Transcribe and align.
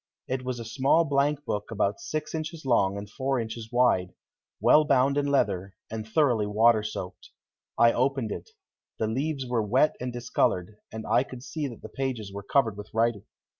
It 0.27 0.43
was 0.43 0.59
a 0.59 0.65
small 0.65 1.05
blankbook 1.07 1.69
about 1.69 1.99
six 1.99 2.33
inches 2.33 2.65
long 2.65 2.97
and 2.97 3.07
four 3.07 3.39
inches 3.39 3.71
wide, 3.71 4.15
well 4.59 4.83
bound 4.83 5.15
in 5.15 5.27
leather 5.27 5.75
and 5.91 6.07
thoroughly 6.07 6.47
water 6.47 6.81
soaked. 6.81 7.29
I 7.77 7.93
opened 7.93 8.31
it. 8.31 8.49
The 8.97 9.05
leaves 9.05 9.45
were 9.45 9.61
wet 9.61 9.95
and 9.99 10.11
discolored, 10.11 10.77
and 10.91 11.05
I 11.05 11.21
could 11.21 11.43
see 11.43 11.67
that 11.67 11.83
the 11.83 11.87
pages 11.89 12.33
were 12.33 12.41
covered 12.41 12.77
with 12.77 12.89
writing. 12.95 13.25